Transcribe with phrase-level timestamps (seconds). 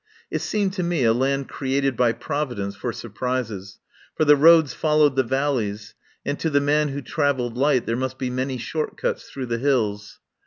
[0.31, 3.77] It seemed to me a land created by Providence for surprises,
[4.15, 5.93] for the roads fol lowed the valleys,
[6.25, 9.45] and to the man who trav elled light there must be many short cuts through
[9.45, 10.19] the hills.